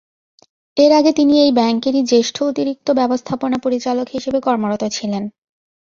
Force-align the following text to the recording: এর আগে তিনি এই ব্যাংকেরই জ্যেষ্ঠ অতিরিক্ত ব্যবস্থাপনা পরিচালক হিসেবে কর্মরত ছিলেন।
এর 0.77 0.91
আগে 0.91 1.11
তিনি 1.13 1.33
এই 1.39 1.51
ব্যাংকেরই 1.51 2.01
জ্যেষ্ঠ 2.03 2.37
অতিরিক্ত 2.43 2.87
ব্যবস্থাপনা 2.91 3.57
পরিচালক 3.57 4.07
হিসেবে 4.09 4.39
কর্মরত 4.41 4.83
ছিলেন। 4.91 5.23